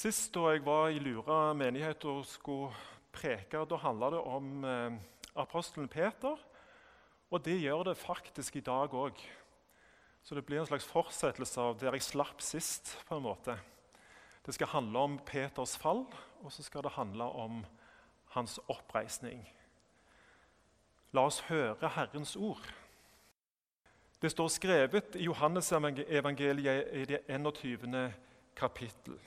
[0.00, 2.70] Sist da jeg var i Lura menighet og skulle
[3.12, 4.94] preke, da handla det om eh,
[5.36, 6.38] apostelen Peter.
[7.28, 9.20] Og det gjør det faktisk i dag òg.
[10.24, 12.94] Så det blir en slags fortsettelse av der jeg slapp sist.
[13.08, 13.58] på en måte.
[14.46, 16.06] Det skal handle om Peters fall,
[16.40, 17.64] og så skal det handle om
[18.32, 19.44] hans oppreisning.
[21.12, 22.72] La oss høre Herrens ord.
[24.22, 28.14] Det står skrevet i Johannes evangeliet i det 21.
[28.56, 29.20] kapittel.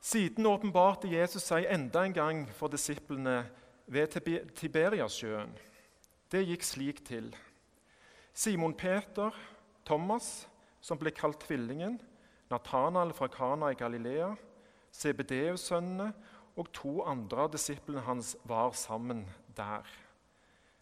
[0.00, 3.42] Siden åpenbarte Jesus seg enda en gang for disiplene
[3.90, 4.16] ved
[4.56, 5.52] Tiberiasjøen.
[6.32, 7.28] Det gikk slik til.
[8.32, 9.34] Simon Peter,
[9.84, 10.46] Thomas,
[10.80, 11.98] som ble kalt Tvillingen,
[12.50, 14.30] Nathanael fra Kana i Galilea,
[14.96, 16.08] CBDU-sønnene
[16.56, 19.84] og to andre av disiplene hans var sammen der.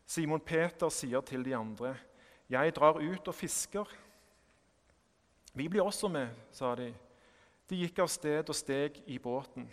[0.08, 1.96] Simon Peter sier til de andre,
[2.48, 3.96] 'Jeg drar ut og fisker.'
[5.54, 6.94] 'Vi blir også med', sa de.
[7.68, 9.68] De gikk av sted og steg i båten.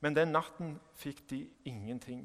[0.00, 2.24] Men den natten fikk de ingenting.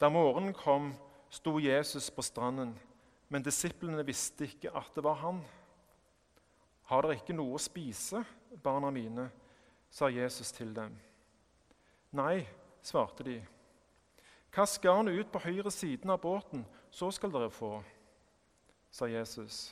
[0.00, 0.92] Da morgenen kom,
[1.30, 2.74] sto Jesus på stranden,
[3.30, 5.40] men disiplene visste ikke at det var han.
[6.90, 8.24] Har dere ikke noe å spise,
[8.62, 9.30] barna mine?
[9.94, 10.96] sa Jesus til dem.
[12.18, 12.42] Nei,
[12.82, 13.36] svarte de.
[14.54, 17.76] Kast garnet ut på høyre siden av båten, så skal dere få,
[18.90, 19.68] sa Jesus.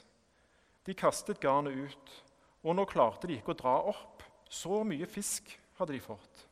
[0.87, 2.15] De kastet garnet ut
[2.63, 4.23] og nå klarte de ikke å dra opp.
[4.53, 6.43] Så mye fisk hadde de fått.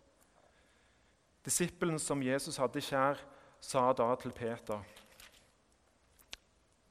[1.44, 3.20] Disippelen som Jesus hadde kjær,
[3.61, 4.81] sa da til Peter.: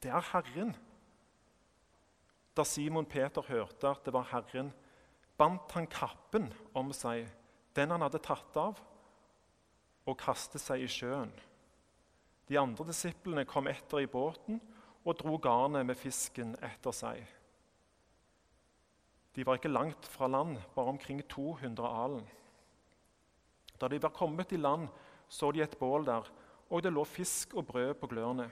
[0.01, 0.75] Det er Herren.
[2.55, 4.71] Da Simon Peter hørte at det var Herren,
[5.37, 7.27] bandt han kappen om seg,
[7.75, 8.79] den han hadde tatt av,
[10.05, 11.31] og kastet seg i sjøen.
[12.49, 14.59] De andre disiplene kom etter i båten
[15.05, 17.21] og dro garnet med fisken etter seg.
[19.39, 22.25] De var ikke langt fra land, bare omkring 200 alen.
[23.79, 24.89] Da de var kommet i land,
[25.31, 26.25] så de et bål der,
[26.67, 28.49] og det lå fisk og brød på glørne.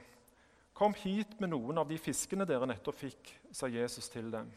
[0.72, 4.48] Kom hit med noen av de fiskene dere nettopp fikk, sa Jesus til dem.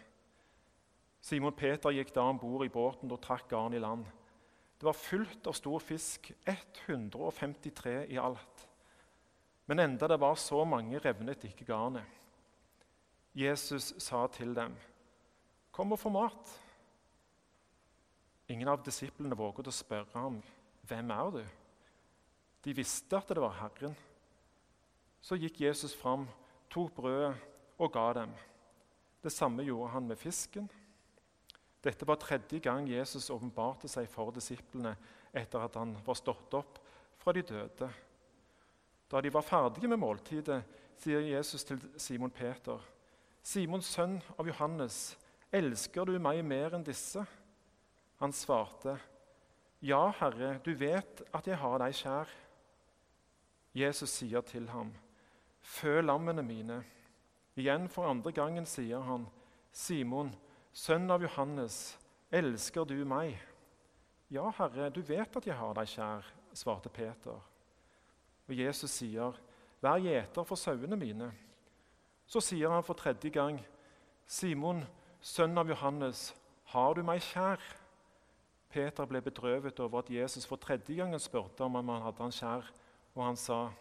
[1.19, 4.05] Simon Peter gikk da om bord i båten og trakk garn i land.
[4.79, 8.63] Det var fullt av stor fisk, 153 i alt.
[9.67, 12.07] Men enda det var så mange, revnet ikke garnet.
[13.35, 14.79] Jesus sa til dem,
[15.81, 16.49] 'Kom og få mat.'
[18.53, 20.35] Ingen av disiplene våget å spørre ham,
[20.85, 21.47] 'Hvem er du?'
[22.63, 23.95] De visste at det var Herren.
[25.21, 26.27] Så gikk Jesus fram,
[26.69, 27.33] tok brødet
[27.79, 28.29] og ga dem.
[29.23, 30.69] Det samme gjorde han med fisken.
[31.83, 34.95] Dette var tredje gang Jesus åpenbarte seg for disiplene
[35.33, 36.77] etter at han var stått opp
[37.17, 37.89] fra de døde.
[39.09, 40.61] Da de var ferdige med måltidet,
[40.97, 42.77] sier Jesus til Simon Peter.:
[43.41, 45.17] Simons sønn av Johannes,
[45.51, 47.25] 'Elsker du meg mer enn disse?'
[48.22, 49.00] Han svarte,
[49.81, 52.31] 'Ja, Herre, du vet at jeg har deg kjær.'
[53.75, 54.94] Jesus sier til ham,
[55.61, 56.84] 'Fø lammene mine.'
[57.56, 59.28] Igjen for andre gangen sier han,
[59.72, 60.35] 'Simon,
[60.73, 61.97] sønn av Johannes,
[62.31, 63.40] elsker du meg?'
[64.29, 67.41] 'Ja, Herre, du vet at jeg har deg kjær', svarte Peter.
[68.47, 69.35] Og Jesus sier,
[69.81, 71.31] 'Vær gjeter for sauene mine.'
[72.25, 73.59] Så sier han for tredje gang,
[74.28, 74.85] 'Simon,
[75.21, 76.31] sønn av Johannes,
[76.73, 77.61] har du meg kjær?
[78.71, 82.67] Peter ble bedrøvet over at Jesus for tredje gangen spurte om han hadde han kjær,
[83.15, 83.71] og han sa,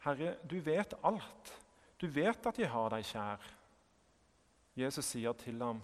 [0.00, 1.56] 'Herre, du vet alt.
[2.00, 3.50] Du vet at jeg har deg kjær.'
[4.76, 5.82] Jesus sier til ham,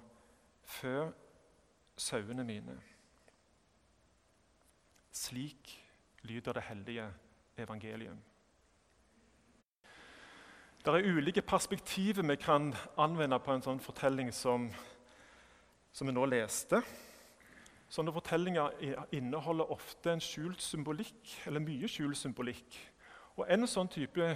[0.65, 1.13] 'Fø
[1.97, 2.81] sauene mine.'
[5.13, 5.83] Slik
[6.23, 7.13] lyder det hellige
[7.57, 8.19] evangelium.
[10.87, 14.69] Det er ulike perspektiver vi kan anvende på en sånn fortelling som,
[15.91, 16.79] som vi nå leste.
[17.91, 18.71] Sånne fortellinger
[19.19, 22.77] inneholder ofte en skjult symbolikk, eller mye skjult symbolikk.
[23.35, 24.29] Og En sånn type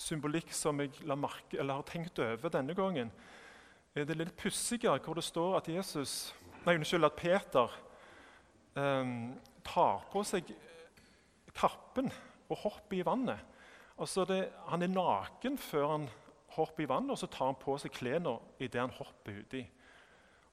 [0.00, 3.12] symbolikk som jeg merke, har tenkt over denne gangen,
[3.92, 6.32] er det litt pussige hvor det står at, Jesus,
[6.64, 7.76] nei, unnskyld, at Peter
[8.72, 9.14] eh,
[9.68, 10.48] tar på seg
[11.52, 12.08] kappen
[12.48, 13.57] og hopper i vannet.
[13.98, 16.04] Det, han er naken før han
[16.54, 19.64] hopper i vannet, og så tar han på seg klærne idet han hopper uti.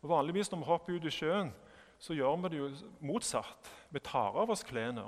[0.01, 1.51] Og Vanligvis når vi hopper ut i sjøen,
[1.99, 2.71] så gjør vi det jo
[3.05, 3.69] motsatt.
[3.89, 5.05] Vi tar av oss klærne,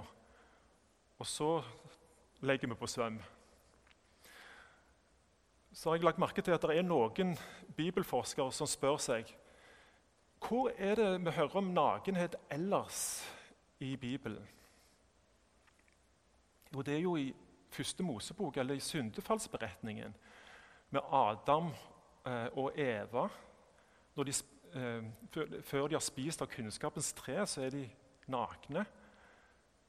[1.17, 1.49] og så
[2.45, 3.17] legger vi på svøm.
[5.73, 7.35] Så har jeg lagt merke til at det er noen
[7.77, 9.33] bibelforskere som spør seg
[10.37, 12.99] hvor er det vi hører om nakenhet ellers
[13.81, 14.45] i Bibelen.
[16.73, 17.31] Jo, det er jo i
[17.69, 20.15] første Mosebok, eller i syndefallsberetningen,
[20.89, 21.71] med Adam
[22.25, 23.27] eh, og Eva
[24.17, 24.33] de
[24.73, 25.03] eh,
[25.61, 27.83] før, de har spist av kunnskapens tre, så er de
[28.27, 28.85] nakne.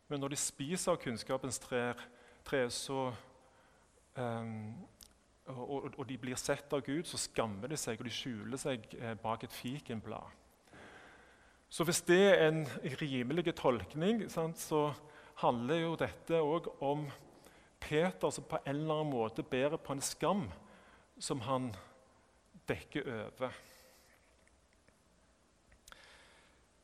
[0.09, 1.95] Men når de spiser av kunnskapens tre,
[2.45, 3.07] tre så
[4.17, 4.53] um,
[5.49, 8.85] og, og, de blir sett av Gud, så skammer de seg, og de skjuler seg
[9.23, 10.37] bak et fikenblad.
[11.69, 12.63] Så hvis det er en
[13.01, 14.91] rimelig tolkning, sant, så
[15.41, 17.07] handler jo dette òg om
[17.81, 20.49] Peter som på en eller annen måte bærer på en skam
[21.19, 21.71] som han
[22.69, 23.53] dekker over.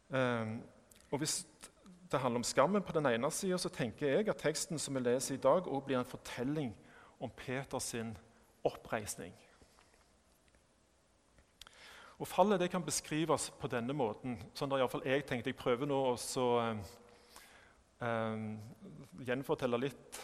[0.08, 0.62] Um,
[1.10, 1.46] og Hvis
[2.12, 5.00] det handler om skammen på den ene sida, så tenker jeg at teksten som vi
[5.00, 6.74] leser i dag, også blir en fortelling
[7.20, 7.94] om Peters
[8.64, 9.34] oppreisning.
[12.18, 15.50] Og Fallet det kan beskrives på denne måten, sånn iallfall jeg tenkte.
[15.50, 16.44] Jeg prøver nå å
[18.00, 18.44] um,
[19.26, 20.20] gjenfortelle litt,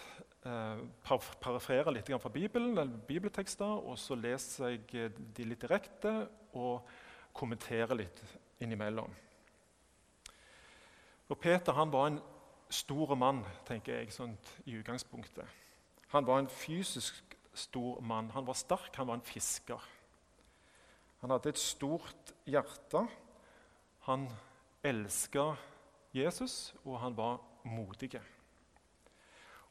[0.47, 0.81] uh,
[1.41, 6.15] parafrere litt fra Bibelen, eller bibeltekster, og så leser jeg de litt direkte
[6.53, 6.87] og
[7.37, 8.23] kommenterer litt
[8.61, 9.11] innimellom.
[11.31, 12.21] Og Peter han var en
[12.71, 15.47] stor mann, tenker jeg sånt, i utgangspunktet.
[16.11, 18.31] Han var en fysisk stor mann.
[18.35, 19.83] Han var sterk, han var en fisker.
[21.21, 23.05] Han hadde et stort hjerte.
[24.09, 24.27] Han
[24.83, 25.53] elska
[26.15, 28.17] Jesus, og han var modig.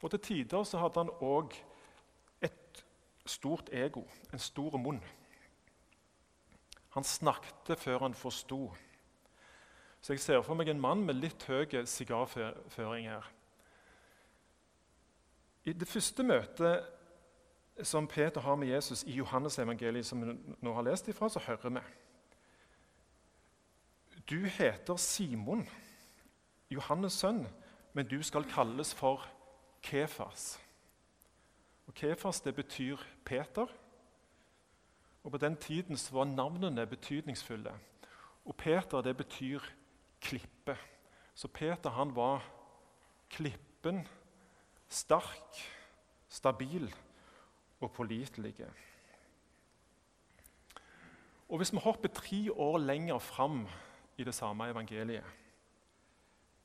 [0.02, 1.54] Og Til tider så hadde han òg
[2.42, 2.84] et
[3.26, 5.02] stort ego, en stor munn.
[6.90, 8.72] Han snakket før han forsto.
[10.00, 13.28] Så jeg ser for meg en mann med litt høy sigarføring her.
[15.64, 16.88] I det første møtet
[17.84, 21.40] som Peter har med Jesus i Johannes evangeliet, som vi nå har lest ifra, så
[21.44, 21.80] hører vi
[24.30, 25.68] Du heter Simon,
[26.70, 27.46] Johannes' sønn,
[27.92, 29.26] men du skal kalles for
[29.82, 30.60] Kefas.
[31.86, 33.66] Og Kefas det betyr Peter.
[35.24, 37.72] Og På den tiden så var navnene betydningsfulle.
[38.44, 39.60] Og Peter det betyr
[40.20, 40.76] klippe.
[41.34, 42.44] Så Peter han var
[43.30, 44.08] klippen,
[44.88, 45.60] sterk,
[46.28, 46.94] stabil
[47.80, 48.54] og pålitelig.
[51.48, 53.68] Og Hvis vi hopper tre år lenger fram
[54.16, 55.24] i det samme evangeliet,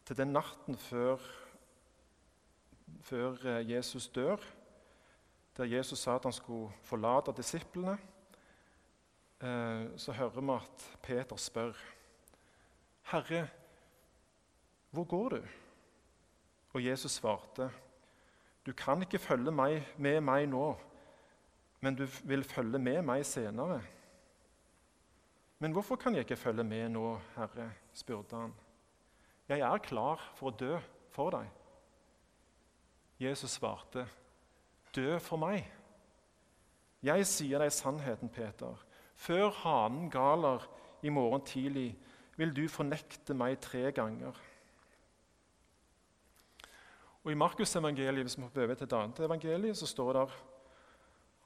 [0.06, 1.18] til den natten før,
[3.02, 4.38] før eh, Jesus dør,
[5.58, 7.98] der Jesus sa at han skulle forlate disiplene,
[9.42, 11.74] eh, så hører vi at Peter spør
[13.12, 13.48] Herre,
[14.92, 15.42] hvor går du?
[16.74, 17.72] Og Jesus svarte,
[18.66, 20.76] Du kan ikke følge meg, med meg nå,
[21.82, 23.82] men du vil følge med meg senere.
[25.60, 27.72] Men hvorfor kan jeg ikke følge med nå, Herre?
[27.94, 28.56] spurte han.
[29.48, 30.80] Jeg er klar for å dø
[31.14, 31.46] for deg.
[33.20, 34.08] Jesus svarte,
[34.96, 35.66] Dø for meg.
[37.04, 38.80] Jeg sier deg sannheten, Peter.
[39.16, 40.64] Før hanen galer
[41.04, 41.94] i morgen tidlig,
[42.36, 44.36] vil du fornekte meg tre ganger.
[47.26, 50.26] Og I Markusevangeliet hvis vi hopper over til et annet evangeliet, så står det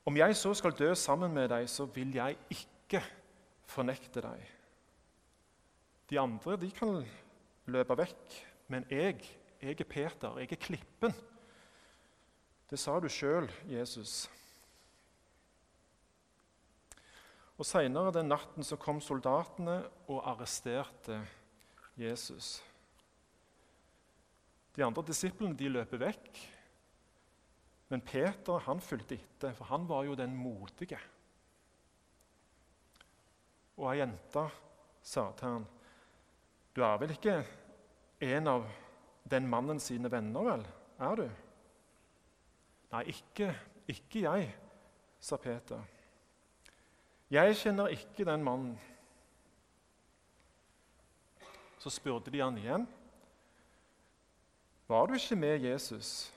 [0.09, 3.01] om jeg så skal dø sammen med deg, så vil jeg ikke
[3.69, 4.45] fornekte deg.
[6.09, 7.03] De andre de kan
[7.69, 8.37] løpe vekk,
[8.73, 9.19] men jeg,
[9.61, 11.13] jeg er Peter, jeg er klippen.
[12.69, 14.27] Det sa du sjøl, Jesus.
[17.57, 21.17] Og Seinere den natten så kom soldatene og arresterte
[21.99, 22.59] Jesus.
[24.77, 26.39] De andre disiplene de løper vekk.
[27.89, 31.01] Men Peter han fulgte etter, for han var jo den modige.
[33.81, 34.45] Og ei jente
[35.01, 35.67] sa til han,
[36.73, 37.43] 'Du er vel ikke
[38.21, 38.69] en av
[39.25, 40.67] den mannen sine venner, vel?
[40.99, 41.48] Er du?'
[42.91, 44.55] 'Nei, ikke, ikke jeg',
[45.19, 45.81] sa Peter.
[47.29, 48.79] 'Jeg kjenner ikke den mannen.'
[51.79, 52.87] Så spurte de han igjen.
[54.87, 56.33] 'Var du ikke med Jesus?'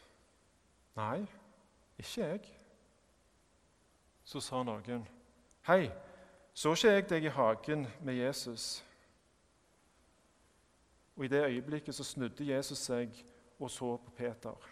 [0.96, 1.26] 'Nei',
[1.98, 2.40] ikke jeg.
[4.24, 5.08] Så sa noen,
[5.66, 5.90] 'Hei,
[6.54, 8.84] så ikke jeg deg i hagen med Jesus?'
[11.16, 13.24] Og I det øyeblikket så snudde Jesus seg
[13.60, 14.71] og så på Peter.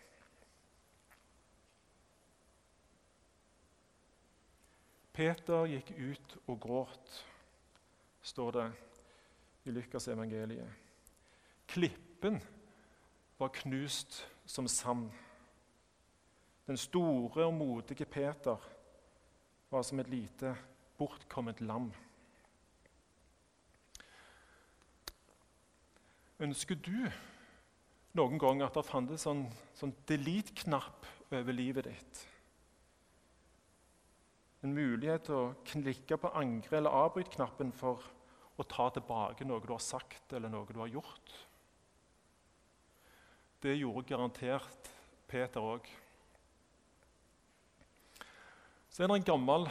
[5.21, 7.11] Peter gikk ut og gråt,
[8.25, 8.63] står det
[9.69, 10.71] i Lukas evangeliet.
[11.69, 12.39] Klippen
[13.37, 15.11] var knust som sand.
[16.65, 18.65] Den store og modige Peter
[19.71, 20.55] var som et lite,
[20.97, 21.93] bortkommet lam.
[26.41, 26.97] Ønsker du
[28.17, 29.45] noen gang at det fantes sånn,
[29.77, 32.27] sånn delete-knapp over livet ditt?
[34.61, 38.03] En mulighet til å klikke på angre- eller avbryt-knappen for
[38.61, 41.33] å ta tilbake noe du har sagt eller noe du har gjort.
[43.61, 44.91] Det gjorde garantert
[45.29, 45.89] Peter òg.
[48.91, 49.69] Så er det en gammel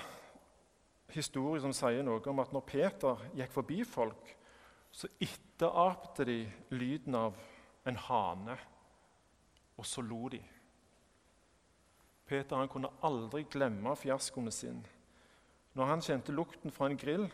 [1.14, 4.36] historie som sier noe om at når Peter gikk forbi folk,
[4.92, 6.40] så etterapte de
[6.74, 7.38] lyden av
[7.90, 8.56] en hane,
[9.78, 10.42] og så lo de.
[12.30, 14.86] Peter han kunne aldri glemme fiaskoene sine.
[15.74, 17.26] Når han kjente lukten fra en grill,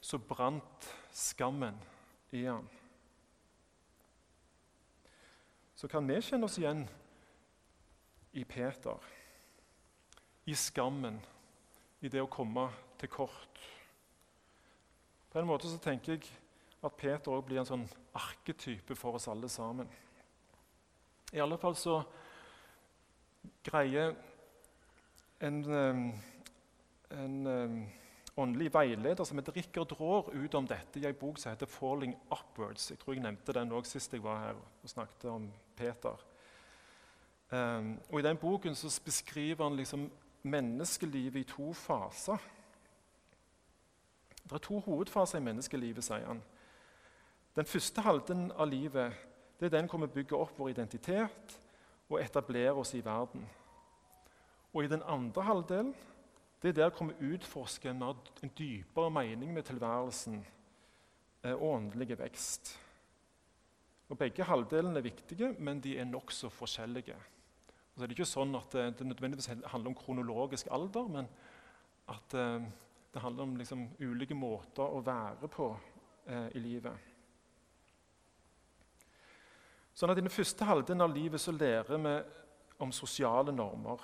[0.00, 1.76] så brant skammen
[2.34, 2.66] i han.
[5.76, 6.82] Så kan vi kjenne oss igjen
[8.36, 8.98] i Peter,
[10.44, 11.18] i skammen,
[12.00, 12.66] i det å komme
[13.00, 13.60] til kort.
[15.30, 16.26] På en måte så tenker jeg
[16.82, 19.88] at Peter også blir en sånn arketype for oss alle sammen.
[21.30, 22.00] I alle fall så
[23.64, 24.16] greier
[25.40, 25.64] en,
[27.10, 27.46] en
[28.40, 32.16] åndelig veileder som heter Rikard Raar, ut om dette i en bok som heter 'Falling
[32.30, 32.90] Upwards'.
[32.90, 36.16] Jeg tror jeg nevnte den òg sist jeg var her og snakket om Peter.
[37.50, 40.10] Um, og I den boken så beskriver han liksom
[40.42, 42.38] menneskelivet i to faser.
[44.44, 46.42] Det er to hovedfaser i menneskelivet, sier han.
[47.56, 49.12] Den første halvdelen av livet
[49.60, 51.58] det er den hvor vi bygger opp vår identitet
[52.08, 53.44] og etablerer oss i verden.
[54.72, 55.94] Og i den andre halvdelen
[56.62, 58.02] det er der vi utforsker en,
[58.42, 60.46] en dypere mening med tilværelsen
[61.42, 62.74] eh, og åndelig vekst.
[64.08, 67.14] Og Begge halvdelene er viktige, men de er nokså forskjellige.
[67.14, 71.30] Og så er det ikke sånn at det, det nødvendigvis handler om kronologisk alder, men
[72.08, 72.68] at eh,
[73.14, 75.72] det handler om liksom, ulike måter å være på
[76.26, 77.08] eh, i livet.
[79.94, 82.14] Sånn at I den første halvdelen av livet så lærer vi
[82.80, 84.00] om sosiale normer.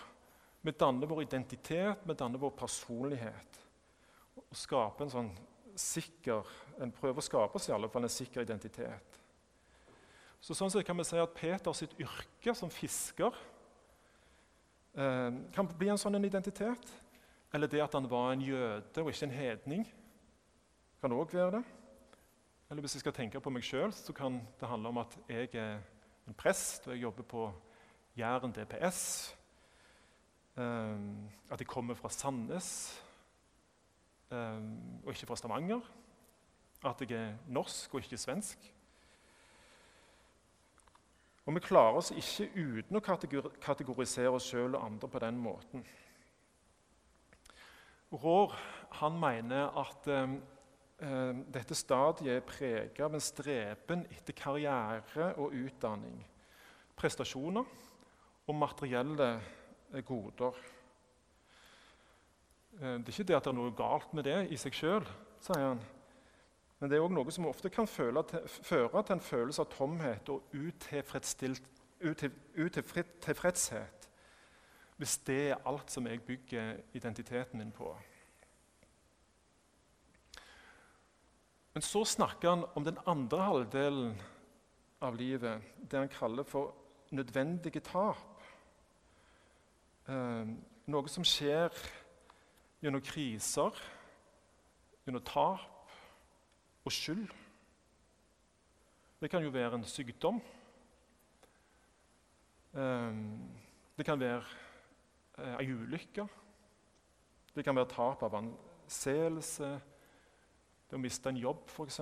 [0.66, 3.58] Vi danner vår identitet, vi danner vår personlighet.
[4.34, 5.28] Og skaper en sånn
[5.78, 6.48] sikker,
[6.82, 9.20] en prøver å skape oss i alle fall en sikker identitet.
[10.42, 13.38] Så sånn sett kan vi si at Peter sitt yrke som fisker
[14.98, 16.90] eh, kan bli en sånn en identitet.
[17.54, 19.88] Eller det at han var en jøde og ikke en hedning,
[20.98, 21.64] kan òg være det.
[22.66, 25.54] Eller hvis jeg skal tenke på meg sjøl, så kan det handle om at jeg
[25.54, 25.78] er
[26.26, 27.50] en prest, og jeg jobber på
[28.18, 29.04] Jæren DPS.
[30.56, 32.68] Um, at jeg kommer fra Sandnes
[34.30, 34.70] um,
[35.04, 35.80] og ikke fra Stavanger.
[36.84, 38.72] At jeg er norsk og ikke svensk.
[41.46, 45.84] Og vi klarer oss ikke uten å kategorisere oss sjøl og andre på den måten.
[48.10, 48.56] Rår
[48.98, 50.40] han mener at um,
[50.96, 56.22] Eh, dette stadiet er preget av en streben etter karriere og utdanning,
[56.96, 57.66] prestasjoner
[58.48, 59.50] og materielle eh,
[60.06, 60.54] goder.
[62.80, 65.04] Eh, det er ikke det at det er noe galt med det i seg sjøl,
[65.44, 65.80] sier han.
[66.76, 70.38] Men det er òg noe som ofte kan føre til en følelse av tomhet og
[70.52, 71.62] utilfredshet,
[74.96, 76.66] hvis det er alt som jeg bygger
[76.96, 77.96] identiteten min på.
[81.76, 84.14] Men så snakker han om den andre halvdelen
[85.04, 86.72] av livet, det han kaller for
[87.12, 88.35] nødvendige tap.
[90.06, 90.50] Eh,
[90.86, 91.74] noe som skjer
[92.78, 93.78] gjennom kriser,
[95.02, 95.90] gjennom tap
[96.86, 97.24] og skyld.
[99.18, 100.38] Det kan jo være en sykdom.
[102.78, 103.18] Eh,
[103.98, 104.44] det kan være
[105.42, 106.28] eh, ei ulykke.
[107.56, 109.72] Det kan være tap av anseelse
[110.86, 111.98] det å miste en jobb, f.eks.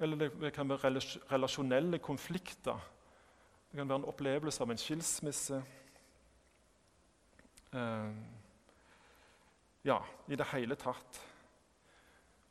[0.00, 0.96] Eller det kan være
[1.28, 2.80] relasjonelle konflikter.
[3.72, 5.62] Det kan være en opplevelse av en skilsmisse.
[7.72, 8.10] Eh,
[9.88, 9.96] ja,
[10.28, 11.20] i det hele tatt.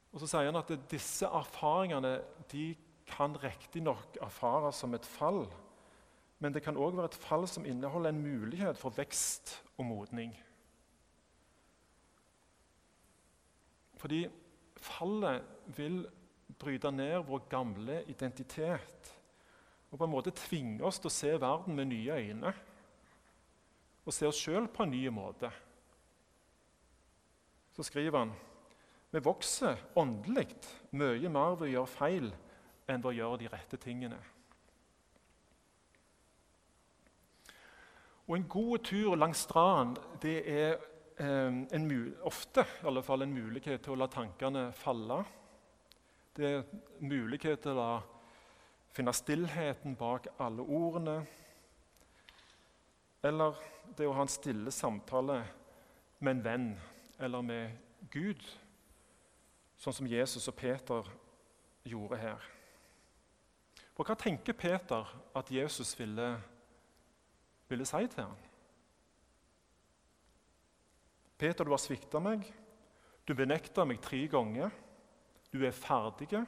[0.09, 2.15] Og så sier han at disse erfaringene
[2.49, 2.71] de
[3.11, 5.45] kan riktignok erfares som et fall,
[6.41, 10.33] men det kan òg være et fall som inneholder en mulighet for vekst og modning.
[14.01, 14.25] Fordi
[14.81, 15.45] fallet
[15.77, 16.01] vil
[16.57, 19.20] bryte ned vår gamle identitet
[19.91, 22.53] og på en måte tvinge oss til å se verden med nye øyne
[24.01, 25.51] og se oss sjøl på en ny måte.
[27.75, 28.31] Så skriver han
[29.11, 30.47] vi vokser åndelig
[30.95, 32.29] mye mer ved å gjøre feil
[32.87, 34.19] enn ved å gjøre de rette tingene.
[38.29, 40.77] Og En god tur langs stranden det er
[41.19, 41.89] eh, en,
[42.23, 45.19] ofte i alle fall en mulighet til å la tankene falle.
[46.31, 46.63] Det er
[47.03, 47.89] mulighet til å
[48.91, 51.21] finne stillheten bak alle ordene.
[53.23, 53.57] Eller
[53.97, 55.41] det å ha en stille samtale
[56.19, 56.69] med en venn
[57.21, 57.77] eller med
[58.11, 58.41] Gud,
[59.77, 61.09] sånn som Jesus og Peter
[61.87, 62.47] gjorde her.
[63.95, 65.07] For hva tenker Peter
[65.37, 66.29] at Jesus ville,
[67.69, 68.39] ville si til ham?
[71.41, 72.45] Peter, du har svikta meg.
[73.25, 74.73] Du benekta meg tre ganger.
[75.53, 76.43] Du er ferdig.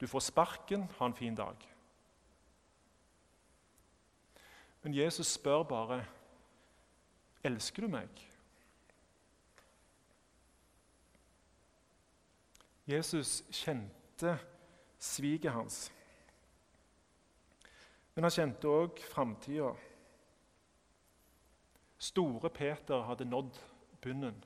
[0.00, 0.88] Du får sparken.
[0.98, 1.56] Ha en fin dag.
[4.82, 6.04] Men Jesus spør bare,
[7.44, 8.24] 'Elsker du meg?'
[12.88, 14.38] Jesus kjente
[14.98, 15.92] sviget hans.
[18.14, 19.74] Men han kjente òg framtida.
[21.98, 23.58] Store Peter hadde nådd
[24.00, 24.44] bunnen.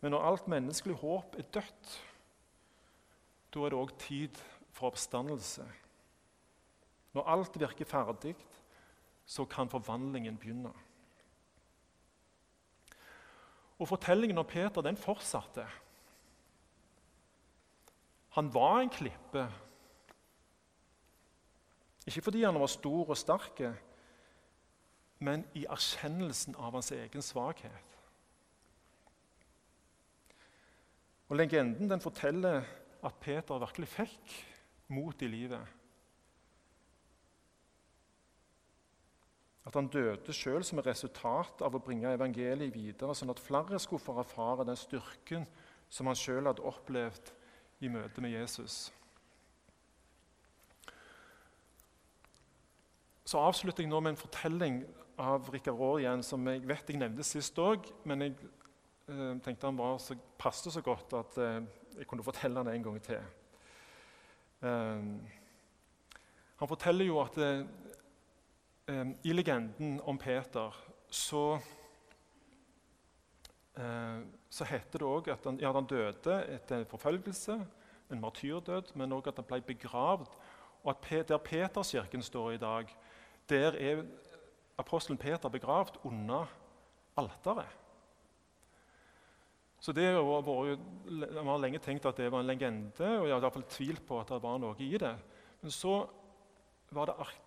[0.00, 2.11] Men når alt menneskelig håp er dødt,
[3.52, 4.38] da er det òg tid
[4.72, 5.66] for oppstandelse.
[7.12, 8.36] Når alt virker ferdig,
[9.26, 10.72] så kan forvandlingen begynne.
[13.78, 15.66] Og Fortellingen om Peter den fortsatte.
[18.32, 19.46] Han var en klippe.
[22.06, 23.60] Ikke fordi han var stor og sterk,
[25.18, 27.98] men i erkjennelsen av hans egen svakhet.
[31.28, 32.64] Og Legenden den forteller
[33.02, 34.34] at Peter virkelig fikk
[34.92, 35.78] mot i livet.
[39.66, 43.78] At han døde sjøl som et resultat av å bringe evangeliet videre, sånn at flere
[43.82, 45.46] skulle få erfare den styrken
[45.92, 47.30] som han sjøl hadde opplevd
[47.82, 48.88] i møte med Jesus.
[53.26, 54.82] Så avslutter jeg nå med en fortelling
[55.22, 58.34] av Rikard Raar igjen, som jeg vet jeg nevnte sist òg, men jeg
[59.08, 61.62] eh, tenkte han var så, passet så godt at eh,
[61.98, 63.20] jeg kunne fortelle det en gang til.
[64.62, 65.04] Eh,
[66.62, 70.76] han forteller jo at eh, i legenden om Peter
[71.10, 71.58] så,
[73.76, 74.20] eh,
[74.50, 77.58] så heter det òg at han, ja, han, døde etter forfølgelse,
[78.12, 80.34] en martyrdød, men òg at han ble begravd.
[80.82, 82.86] Og at Der Peterskirken står i dag,
[83.48, 84.02] der er
[84.78, 86.46] apostelen Peter begravd under
[87.16, 87.81] alteret.
[89.82, 90.76] Så det var, jo,
[91.10, 94.20] Man har lenge tenkt at det var en legende, og jeg har iallfall tvilt på
[94.22, 95.16] at det var noe i det.
[95.62, 95.96] Men så
[96.94, 97.40] var det ark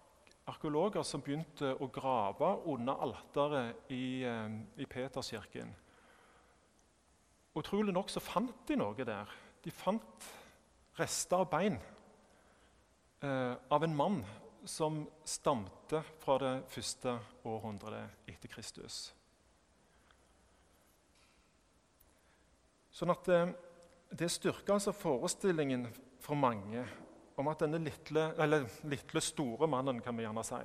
[0.45, 5.73] arkeologer som begynte å grave under alteret i, eh, i Peterskirken.
[7.55, 9.31] Utrolig nok så fant de noe der.
[9.63, 10.27] De fant
[10.99, 11.79] rester av bein
[13.21, 14.23] eh, av en mann
[14.65, 19.13] som stamte fra det første århundret etter Kristus.
[22.95, 23.39] Sånn at det,
[24.15, 25.87] Det styrker altså forestillingen
[26.23, 26.85] for mange
[27.35, 30.61] om at denne lille, eller lille, store mannen, kan vi gjerne si,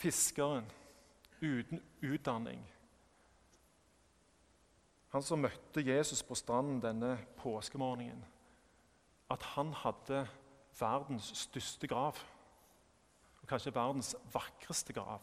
[0.00, 0.70] fiskeren
[1.42, 2.62] uten utdanning
[5.12, 8.22] Han som møtte Jesus på stranden denne påskemorgenen,
[9.28, 10.22] at han hadde
[10.78, 12.16] verdens største grav.
[13.42, 15.20] Og kanskje verdens vakreste grav.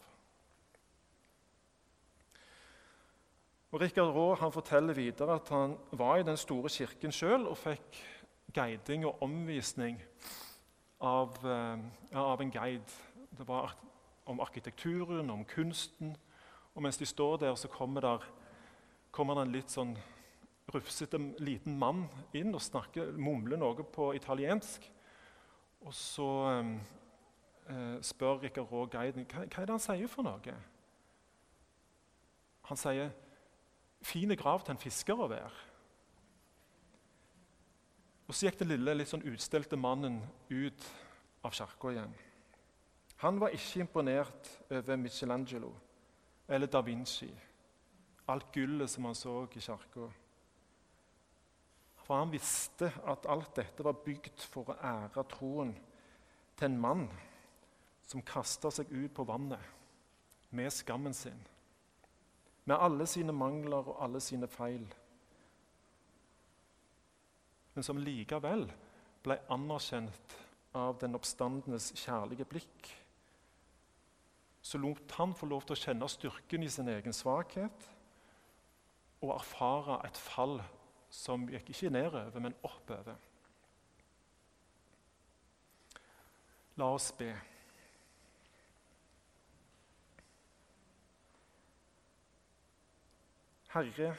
[3.70, 8.00] Og Rikard Raa forteller videre at han var i den store kirken sjøl og fikk
[8.50, 10.00] guiding og omvisning
[11.00, 11.76] av, ja,
[12.10, 12.96] eh, av, en guide.
[13.38, 13.76] Det var
[14.26, 16.16] om arkitekturen, om kunsten.
[16.74, 18.18] Og mens de står der, så kommer,
[19.10, 19.94] kommer det en litt sånn
[20.74, 24.90] rufsete liten mann inn og snakker, mumler noe på italiensk.
[25.86, 26.74] Og så eh,
[27.70, 30.60] eh spør Rikard Raa guiden hva, hva er det han sier for noe.
[32.66, 33.14] Han sier
[34.02, 35.66] 'fin grav til en fisker å være'.
[38.28, 40.84] Og Så gikk den lille, litt sånn utstelte mannen ut
[41.42, 42.12] av kirka igjen.
[43.16, 45.72] Han var ikke imponert over Michelangelo
[46.48, 47.28] eller da Vinci,
[48.28, 50.06] alt gullet som han så i kirka.
[52.06, 55.74] For han visste at alt dette var bygd for å ære troen
[56.56, 57.04] til en mann
[58.06, 59.62] som kasta seg ut på vannet
[60.50, 61.38] med skammen sin,
[62.64, 64.88] med alle sine mangler og alle sine feil
[67.74, 68.66] men som likevel
[69.24, 70.34] ble anerkjent
[70.76, 72.90] av den oppstandenes kjærlige blikk.
[74.60, 77.86] Så lot han få lov til å kjenne styrken i sin egen svakhet
[79.20, 80.58] og erfare et fall
[81.08, 83.16] som gikk ikke nedover, men oppover.
[86.76, 87.32] La oss be.
[93.70, 94.14] Herre,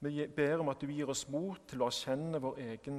[0.00, 2.98] vi ber om at du gir oss mot til å erkjenne vår egen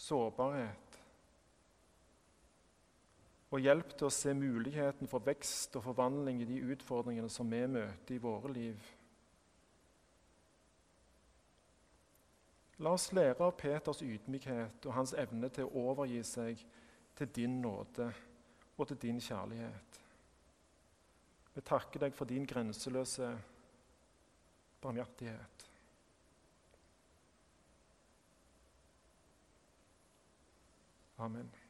[0.00, 0.96] sårbarhet.
[3.52, 7.60] Og hjelp til å se muligheten for vekst og forvandling i de utfordringene som vi
[7.68, 8.88] møter i våre liv.
[12.80, 16.64] La oss lære av Peters ydmykhet og hans evne til å overgi seg
[17.14, 18.08] til din nåde
[18.74, 20.03] og til din kjærlighet.
[21.54, 23.28] Vi takker deg for din grenseløse
[24.82, 25.68] barmhjertighet.
[31.18, 31.63] Amen.